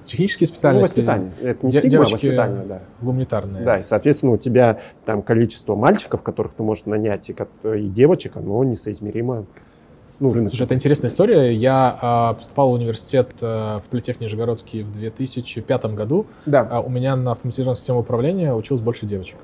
[0.08, 1.32] технические Ну, специальности, воспитание.
[1.40, 2.80] Это не де- стигма, девочки воспитание, да.
[3.00, 3.64] гуманитарные.
[3.64, 8.36] Да, и, соответственно, у тебя там количество мальчиков, которых ты можешь нанять, и, и девочек,
[8.36, 9.44] оно несоизмеримо.
[10.20, 10.50] Ну, рынок.
[10.50, 11.54] Слушай, это интересная история.
[11.54, 16.26] Я а, поступал в университет а, в Политех Нижегородский в 2005 году.
[16.44, 16.66] Да.
[16.68, 19.36] А у меня на автоматизированной системе управления училось больше девочек.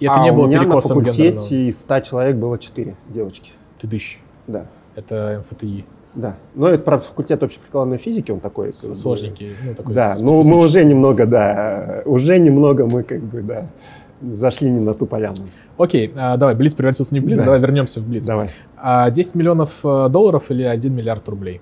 [0.00, 3.52] И это а не у было меня на факультете из 100 человек было 4 девочки.
[3.78, 4.18] Ты дыщ.
[4.46, 4.66] Да.
[4.94, 5.84] Это МФТИ.
[6.14, 6.36] Да.
[6.54, 8.72] Но это, правда, факультет общеприкладной физики, он такой.
[8.72, 9.50] как бы, Сложненький.
[9.64, 13.66] Ну, такой Да, ну мы уже немного, да, уже немного мы как бы, да,
[14.20, 15.36] зашли не на ту поляну.
[15.78, 17.44] Окей, а, давай, Блиц превратился не в Блиц, Да.
[17.46, 18.26] давай вернемся в Блиц.
[18.26, 18.50] Давай.
[18.76, 21.60] А 10 миллионов э, долларов или 1 миллиард рублей?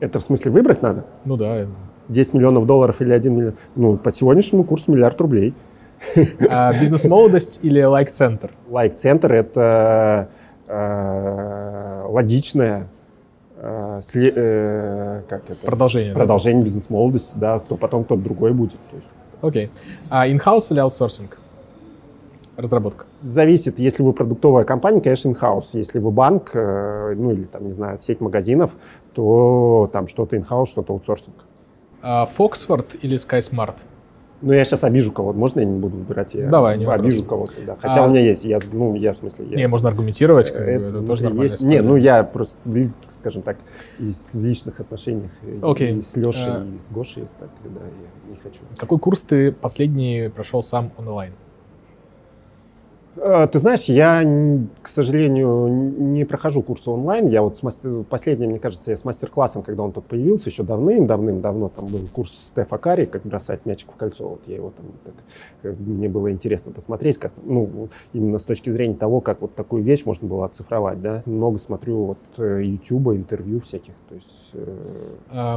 [0.00, 1.04] Это в смысле выбрать надо?
[1.24, 1.66] Ну да.
[2.08, 3.54] 10 миллионов долларов или 1 миллион?
[3.76, 5.54] Ну, по сегодняшнему курсу миллиард рублей.
[6.48, 8.50] А бизнес-молодость или лайк-центр?
[8.68, 10.28] Лайк-центр– это
[10.66, 12.88] э, логичное
[13.62, 15.64] э, сле- э, как это?
[15.64, 16.12] Продолжение.
[16.12, 16.16] да?
[16.16, 18.78] продолжение бизнес-молодости, да, кто потом кто-то другой будет.
[18.90, 19.70] То Окей.
[20.10, 21.38] А in-house или аутсорсинг?
[22.56, 23.06] Разработка.
[23.22, 25.70] Зависит, если вы продуктовая компания, конечно, in-house.
[25.72, 28.76] Если вы банк, э, ну или там, не знаю, сеть магазинов,
[29.14, 31.36] то там что-то in-house, что-то аутсорсинг.
[32.02, 33.76] А Foxford или SkySmart?
[34.42, 35.38] Ну, я сейчас обижу кого-то.
[35.38, 36.34] Можно я не буду выбирать?
[36.34, 37.76] Я Давай, не обижу кого-то, да.
[37.80, 38.44] Хотя А- у меня есть.
[38.44, 39.46] Я, ну, я в смысле...
[39.48, 41.54] Я, Не, можно аргументировать, как бы, это это тоже есть.
[41.56, 41.70] история.
[41.70, 42.56] Не, ну я просто,
[43.08, 43.56] скажем так,
[44.00, 45.98] из- личных отношениях и- Окей.
[45.98, 46.66] и с Лешей, А.
[46.66, 48.60] и с Гошей, так, да, я не хочу.
[48.76, 51.32] Какой курс ты последний прошел сам онлайн?
[53.16, 54.22] Э, Ты знаешь, я,
[54.80, 57.26] к сожалению, не прохожу курсы онлайн.
[57.26, 58.04] Я вот с мастер...
[58.04, 62.32] последний, мне кажется, я с мастер-классом, когда он тут появился, еще давным-давным-давно, там был курс
[62.32, 64.28] Стефа Карри, как бросать мячик в кольцо.
[64.28, 65.14] Вот я его там так,
[65.62, 69.82] э, мне было интересно посмотреть, как, ну, именно с точки зрения того, как вот такую
[69.82, 71.22] вещь можно было оцифровать, да.
[71.26, 74.54] Много смотрю вот э, YouTube, интервью всяких, то есть...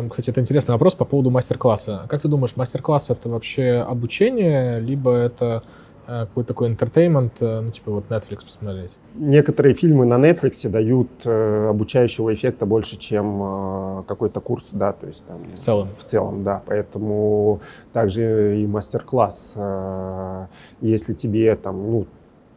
[0.09, 2.05] Кстати, это интересный вопрос по поводу мастер-класса.
[2.09, 5.63] Как ты думаешь, мастер-класс это вообще обучение, либо это
[6.05, 8.91] какой-то такой entertainment, э, ну, типа вот Netflix посмотреть?
[9.15, 15.07] Некоторые фильмы на Netflix дают э, обучающего эффекта больше, чем э, какой-то курс, да, то
[15.07, 15.43] есть там...
[15.45, 15.89] В целом.
[15.97, 16.61] В целом, да.
[16.65, 17.61] Поэтому
[17.93, 19.53] также и мастер-класс.
[19.55, 20.47] э,
[20.81, 22.05] Если тебе там, ну,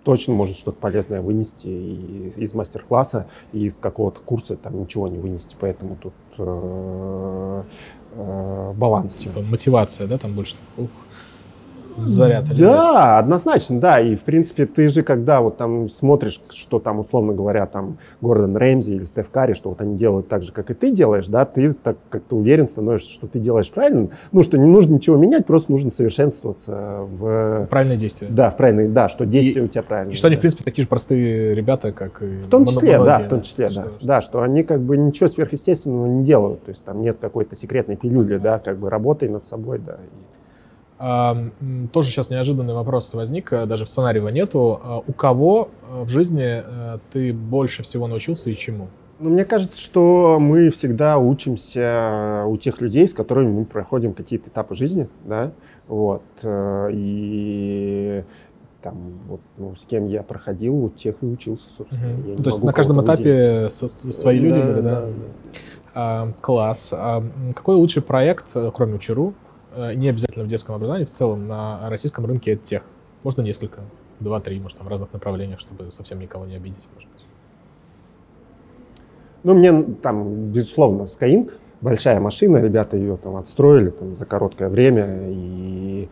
[0.04, 5.18] точно может что-то полезное вынести и из мастер-класса, и из какого-то курса там ничего не
[5.18, 5.54] вынести.
[5.61, 7.62] Поэтому тут э,
[8.14, 9.16] э, баланс.
[9.16, 10.56] Типа мотивация, да, там больше?
[10.76, 10.88] Ух,
[12.00, 12.44] заряд.
[12.46, 12.61] или нет?
[12.61, 14.00] Да, однозначно, да.
[14.00, 18.56] И, в принципе, ты же, когда вот там смотришь, что там, условно говоря, там Гордон
[18.56, 21.44] Рэмзи или Стеф Карри, что вот они делают так же, как и ты делаешь, да,
[21.44, 24.08] ты так как-то уверен становишься, что ты делаешь правильно.
[24.32, 27.66] Ну, что не нужно ничего менять, просто нужно совершенствоваться в...
[27.70, 28.30] Правильное действие.
[28.30, 30.14] Да, в правильные, да, что действия у тебя правильные.
[30.14, 30.38] И что они, да.
[30.38, 33.66] в принципе, такие же простые ребята, как и В том числе, да, в том числе,
[33.68, 33.72] да.
[33.72, 36.64] Что- Да, что они как бы ничего сверхъестественного не делают.
[36.64, 39.92] То есть там нет какой-то секретной пилюли, да, как бы работай над собой, да.
[39.94, 40.38] и-
[40.98, 44.80] тоже сейчас неожиданный вопрос возник, э, даже в сценарии его нету.
[44.82, 48.88] А У кого э, в жизни э, ты больше всего научился и чему?
[49.20, 54.48] Ну, мне кажется, что мы всегда учимся у тех людей, с которыми мы проходим какие-то
[54.48, 55.50] этапы жизни, да,
[55.88, 58.22] вот, и
[58.80, 58.94] там,
[59.28, 62.12] вот, ну, с кем я проходил, у тех и учился, собственно.
[62.12, 65.00] Не То есть на каждом этапе со- со- свои люди были, да?
[65.00, 65.06] да.
[65.94, 66.90] А, класс.
[66.92, 67.24] А,
[67.56, 69.34] какой лучший проект, кроме Учеру,
[69.95, 72.83] не обязательно в детском образовании, в целом на российском рынке это тех?
[73.23, 73.81] Можно несколько,
[74.21, 77.25] два-три, может, там в разных направлениях, чтобы совсем никого не обидеть, может быть.
[79.45, 85.31] Ну, мне там, безусловно, Skyeng, большая машина, ребята ее там отстроили там, за короткое время,
[85.31, 86.09] и э,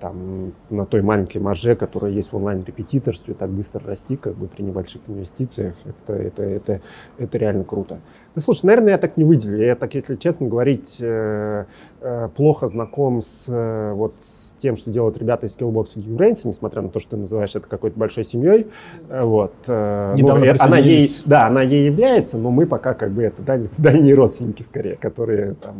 [0.00, 4.62] там на той маленькой марже, которая есть в онлайн-репетиторстве, так быстро расти, как бы при
[4.62, 6.80] небольших инвестициях, это, это, это,
[7.18, 8.00] это реально круто.
[8.34, 9.58] Да слушай, наверное, я так не выделю.
[9.64, 11.64] Я так, если честно говорить, э,
[12.00, 16.40] э, плохо знаком с, э, вот, с тем, что делают ребята из Skillbox и Geekbrains,
[16.46, 18.66] несмотря на то, что ты называешь это какой-то большой семьей.
[19.10, 19.52] Э, Вот.
[19.66, 23.24] э, ну, Недавно э, она ей, да, она ей является, но мы пока как бы
[23.24, 25.74] это даль- дальние родственники скорее, которые там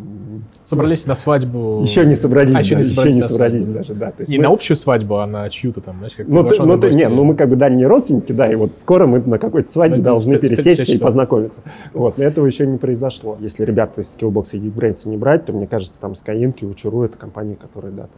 [0.63, 1.81] Собрались на свадьбу.
[1.83, 3.79] еще не собрались, А, еще да, не еще собрались не на собрались свадьбу.
[3.79, 4.07] даже, да.
[4.11, 6.63] То есть Не мы- на общую свадьбу, а на чью-то там, знаешь, как ну, ты,
[6.63, 9.39] ну, ты- не, ну мы как бы дальние родственники, да, и вот скоро мы на
[9.39, 11.63] какой-то свадьбе Ну, должны пересечься и познакомиться.
[11.95, 13.39] Вот, но этого еще не произошло.
[13.41, 17.03] Если ребята из Skillbox и Geekbrains не брать, то мне кажется, там Skyeng и Учуру
[17.05, 18.11] это компании, которые, да, там,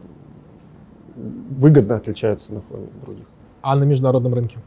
[1.17, 3.25] выгодно отличаются на фоне других.
[3.61, 4.59] А на международном рынке?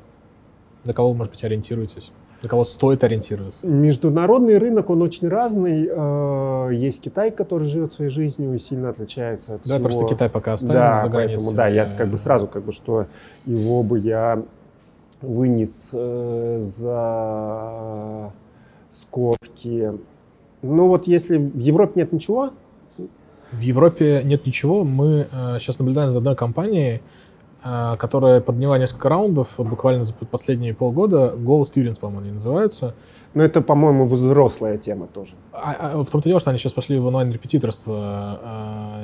[0.85, 2.11] На кого вы, может быть, ориентируетесь?
[2.43, 3.67] На кого стоит ориентироваться?
[3.67, 5.87] Международный рынок, он очень разный.
[5.91, 9.85] Э, Есть Китай, который живет своей жизнью и сильно отличается от Да, всего.
[9.89, 11.37] просто Китай пока оставим Да, за границей.
[11.37, 13.07] поэтому, да, я как бы сразу, как бы, что
[13.45, 14.43] его бы я
[15.21, 18.33] вынес э, за
[18.91, 19.93] скобки.
[20.63, 22.51] Ну вот если в Европе нет ничего,
[23.53, 24.85] В Европе нет ничего.
[24.85, 25.27] Мы
[25.61, 27.01] сейчас наблюдаем за одной компанией,
[27.65, 31.35] э, которая подняла несколько раундов вот буквально за последние полгода.
[31.37, 32.95] Go Students, по-моему, они называются.
[33.35, 35.33] но это, по-моему, взрослая тема тоже.
[35.53, 38.41] А- а в том-то дело, что они сейчас пошли в онлайн-репетиторство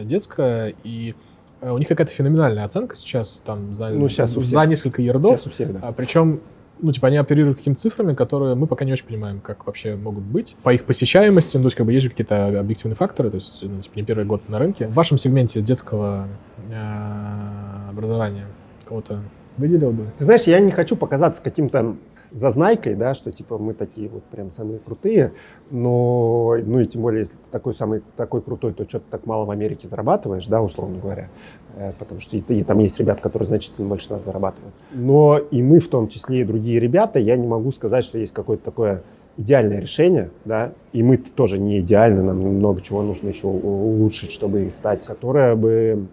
[0.00, 1.14] э, детское, и
[1.60, 4.68] э, у них какая-то феноменальная оценка сейчас, там, за, Ну, у за всех.
[4.68, 5.32] несколько ярдов.
[5.32, 5.80] Сейчас у всех, да.
[5.82, 6.40] А, причем,
[6.80, 10.24] ну, типа, они оперируют какими-то цифрами, которые мы пока не очень понимаем, как вообще могут
[10.24, 10.56] быть.
[10.62, 13.58] По их посещаемости, ну, то есть, как бы, есть же какие-то объективные факторы, то есть,
[13.62, 14.86] ну, типа, не первый год на рынке.
[14.86, 16.28] В вашем сегменте детского
[16.70, 18.46] э, образования
[18.84, 19.20] кого-то
[19.56, 20.06] выделил бы?
[20.18, 21.96] Ты знаешь, я не хочу показаться каким-то
[22.36, 25.32] зазнайкой, да, что типа мы такие вот прям самые крутые,
[25.70, 29.26] но, ну и тем более, если ты такой самый, такой крутой, то что ты так
[29.26, 31.28] мало в Америке зарабатываешь, да, условно говоря,
[31.76, 34.74] Э, потому что и, и там есть ребята, которые значительно больше нас зарабатывают.
[34.92, 38.32] Но и мы, в том числе и другие ребята, я не могу сказать, что есть
[38.32, 39.02] какое-то такое
[39.36, 44.70] идеальное решение, да, и мы тоже не идеальны, нам много чего нужно еще улучшить, чтобы
[44.72, 46.06] стать, которое бы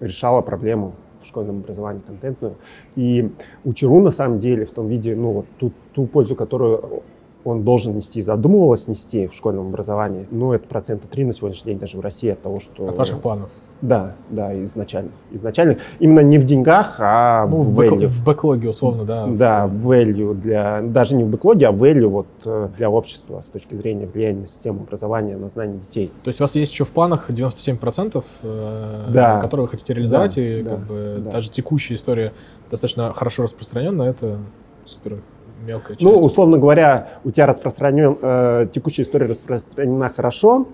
[0.00, 0.92] решала проблему
[1.24, 2.54] в школьном образовании контентную.
[2.96, 3.30] И
[3.64, 7.02] учеру на самом деле в том виде, ну вот ту, ту пользу, которую
[7.44, 11.80] он должен нести, задумывалась нести в школьном образовании, ну, это процента 3 на сегодняшний день
[11.80, 12.88] даже в России от того, что...
[12.88, 13.50] От ваших планов?
[13.84, 15.10] Да, да, изначально.
[15.30, 18.06] Изначально именно не в деньгах, а ну, в value.
[18.06, 19.26] В бэклоге, условно, да.
[19.26, 20.80] Да, в value для...
[20.80, 24.40] Даже не в бэклоге, а в value вот э, для общества с точки зрения влияния
[24.40, 26.10] на систему образования, на знания детей.
[26.22, 29.40] То есть у вас есть еще в планах 97%, э, да.
[29.42, 31.30] которые вы хотите реализовать, да, и да, как бы да.
[31.32, 32.32] даже текущая история
[32.70, 34.38] достаточно хорошо распространена, это
[34.86, 35.18] супер
[35.66, 36.02] мелкая часть.
[36.02, 40.68] Ну, условно говоря, у тебя распространен, э, текущая история распространена хорошо,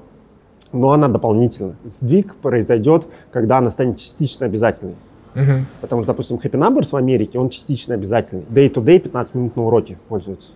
[0.72, 1.74] но она дополнительна.
[1.84, 4.94] Сдвиг произойдет, когда она станет частично обязательной.
[5.34, 5.64] Угу.
[5.80, 8.44] Потому что, допустим, Happy Numbers в Америке, он частично обязательный.
[8.50, 10.52] Day-to-day 15 минут на уроке пользуется.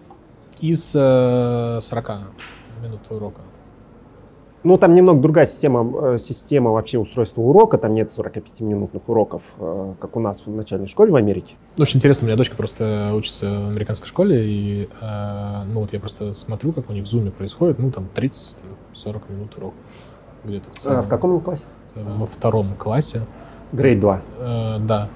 [0.61, 2.11] Из э, 40
[2.83, 3.41] минут урока.
[4.65, 7.77] Ну, там немного другая система, э, система вообще устройства урока.
[7.77, 11.57] Там нет 45-минутных уроков, э, как у нас в начальной школе в Америке.
[11.79, 16.01] Очень интересно, у меня дочка просто учится в американской школе, и э, ну вот я
[16.01, 19.75] просто смотрю, как у них в зуме происходит, ну там 30-40 минут урок
[20.45, 20.99] где-то в целом.
[20.99, 21.67] А в каком классе?
[21.95, 23.21] Во втором классе.
[23.73, 24.21] Грейд 2?
[24.39, 25.11] Э, да.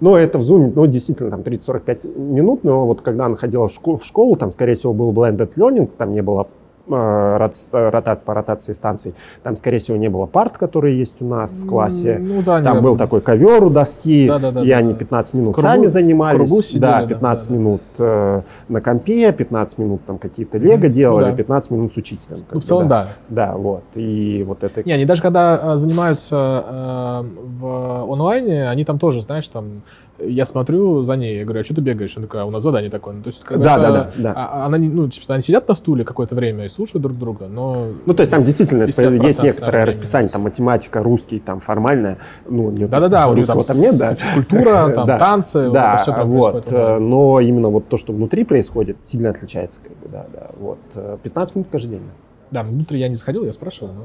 [0.00, 3.72] Но это в Zoom, ну, действительно, там 30-45 минут, но вот когда она ходила в
[3.72, 6.48] школу, в школу, там, скорее всего, был blended learning, там не было
[6.88, 9.14] ротат, по ротации станций.
[9.42, 12.18] Там, скорее всего, не было парт, которые есть у нас в классе.
[12.20, 15.34] Ну, да, Там был такой ковер у доски, да, да, да, и да, они 15
[15.34, 16.50] минут кругу, сами занимались.
[16.66, 21.30] сидели, да, 15 да, минут э, на компе, 15 минут там какие-то лего делали, ну,
[21.30, 21.36] да.
[21.36, 22.44] 15 минут с учителем.
[22.50, 23.08] Ну, в целом, да.
[23.28, 23.46] да.
[23.46, 23.84] Да, вот.
[23.94, 24.82] И вот это...
[24.84, 27.24] Не, они даже когда э, занимаются э,
[27.58, 29.82] в онлайне, они там тоже, знаешь, там
[30.26, 32.16] я смотрю за ней, я говорю, а что ты бегаешь?
[32.16, 33.14] Она такая, «А у нас задание такое.
[33.14, 34.32] Ну, то есть, да, да, да, да.
[34.36, 37.88] А, она, ну, типа, они сидят на стуле какое-то время и слушают друг друга, но...
[38.06, 42.90] Ну, то есть там действительно есть некоторое расписание, там математика, русский, там формальная, ну, нет,
[42.90, 44.14] Да-да-да, у них там, там нет, да.
[44.14, 45.18] физкультура, там да.
[45.18, 49.82] танцы, да, вот, все вот, э, но именно вот то, что внутри происходит, сильно отличается,
[49.82, 50.78] как бы, да, да, вот,
[51.22, 52.02] 15 э, минут каждый день.
[52.50, 54.02] Да, внутри я не заходил, я спрашивал, но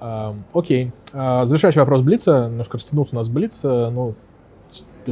[0.00, 0.92] Uh, окей.
[1.12, 2.46] Uh, завершающий вопрос Блица.
[2.48, 3.64] Немножко растянулся у нас Блиц.
[3.64, 4.14] Ну,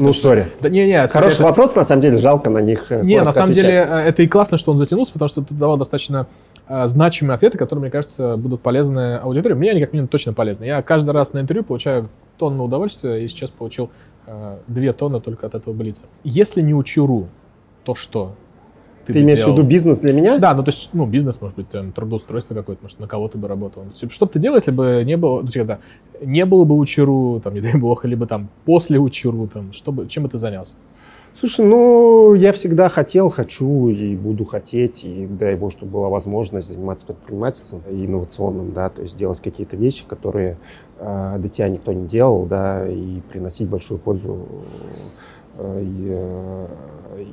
[0.01, 0.47] ну, сори.
[0.61, 1.45] Да, не, не, Хороший это...
[1.45, 3.71] вопрос, на самом деле, жалко на них э, Не, на самом отвечать.
[3.71, 6.27] деле, э, это и классно, что он затянулся, потому что ты давал достаточно
[6.69, 9.55] э, значимые ответы, которые, мне кажется, будут полезны аудитории.
[9.55, 10.65] Мне они, как минимум, точно полезны.
[10.65, 13.91] Я каждый раз на интервью получаю тонну удовольствия, и сейчас получил
[14.27, 16.05] э, две тонны только от этого блица.
[16.25, 17.29] Если не учу РУ,
[17.85, 18.35] то что?
[19.07, 19.55] Ты, ты имеешь делал...
[19.55, 20.39] в виду бизнес для меня?
[20.39, 23.39] Да, ну то есть, ну, бизнес, может быть, там, трудоустройство какое-то, может, на кого ты
[23.39, 23.85] бы работал.
[24.09, 25.79] Что бы ты делал, если бы не было, то есть, да,
[26.21, 30.09] не было бы учеру, там, не дай бог, либо там после учеру, там, что бы,
[30.09, 30.75] чем бы ты занялся?
[31.39, 36.67] Слушай, ну, я всегда хотел, хочу и буду хотеть, и дай бог, чтобы была возможность
[36.67, 40.57] заниматься предпринимательством и инновационным, да, то есть делать какие-то вещи, которые
[40.99, 44.49] э, до тебя никто не делал, да, и приносить большую пользу
[45.59, 46.67] э, и, э,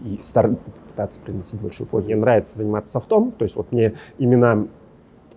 [0.06, 0.52] и стар
[0.94, 2.08] пытаться приносить большую пользу.
[2.08, 4.68] Мне нравится заниматься софтом, то есть вот мне именно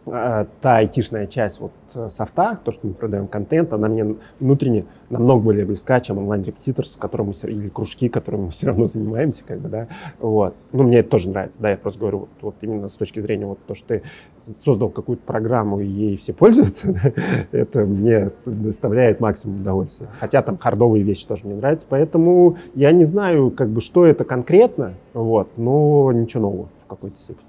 [0.06, 5.42] та айтишная часть вот Э, софта, то, что мы продаем контент, она мне внутренне намного
[5.42, 9.60] более близка, чем онлайн-репетитор, с которым мы, или кружки, которыми мы все равно занимаемся, как
[9.60, 9.88] бы, да,
[10.18, 10.54] вот.
[10.72, 13.46] Ну, мне это тоже нравится, да, я просто говорю, вот, вот именно с точки зрения
[13.46, 14.02] вот то, что ты
[14.38, 17.12] создал какую-то программу, и ей все пользуются, да,
[17.52, 20.08] это мне доставляет максимум удовольствия.
[20.20, 24.24] Хотя там хардовые вещи тоже мне нравятся, поэтому я не знаю, как бы, что это
[24.24, 27.45] конкретно, вот, но ничего нового в какой-то степени.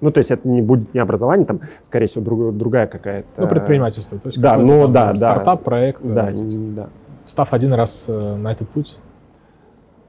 [0.00, 3.42] Ну, то есть это не будет не образование, там, скорее всего, друг, другая какая-то...
[3.42, 4.18] Ну, предпринимательство.
[4.18, 5.16] То есть да, ну, там, да, да.
[5.16, 6.02] Стартап, проект.
[6.02, 6.88] Да, да.
[7.24, 8.98] Став один раз э, на этот путь?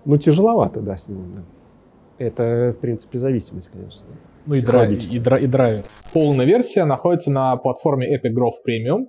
[0.05, 1.35] Ну, тяжеловато, да, с ним.
[1.35, 1.43] Да.
[2.17, 4.07] Это, в принципе, зависимость, конечно.
[4.45, 5.83] Ну, и, драйв, и, драйв, и драйвер.
[6.13, 9.07] Полная версия находится на платформе Epic Growth Premium,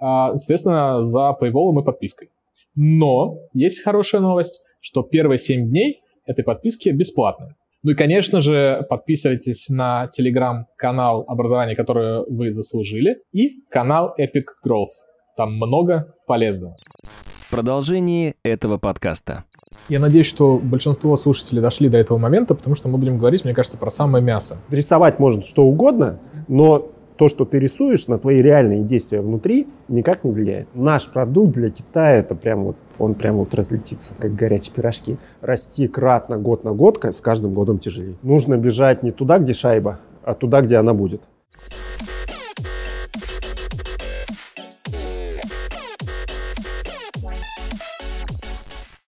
[0.00, 2.30] а, соответственно, за paywall и подпиской.
[2.74, 7.54] Но есть хорошая новость, что первые 7 дней этой подписки бесплатные.
[7.84, 14.88] Ну и, конечно же, подписывайтесь на телеграм-канал образования, которое вы заслужили, и канал Epic Growth.
[15.36, 16.76] Там много полезного.
[17.04, 19.44] В продолжении этого подкаста.
[19.88, 23.54] Я надеюсь, что большинство слушателей дошли до этого момента, потому что мы будем говорить, мне
[23.54, 24.58] кажется, про самое мясо.
[24.70, 30.22] Рисовать можно что угодно, но то, что ты рисуешь, на твои реальные действия внутри никак
[30.22, 30.68] не влияет.
[30.74, 35.18] Наш продукт для Китая, это прям вот, он прям вот разлетится, как горячие пирожки.
[35.40, 38.14] Расти кратно год на год, с каждым годом тяжелее.
[38.22, 41.22] Нужно бежать не туда, где шайба, а туда, где она будет.